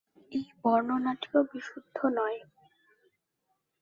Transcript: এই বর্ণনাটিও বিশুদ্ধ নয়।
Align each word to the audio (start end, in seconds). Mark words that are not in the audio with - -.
এই 0.31 0.45
বর্ণনাটিও 0.61 1.39
বিশুদ্ধ 1.51 1.97
নয়। 2.17 2.39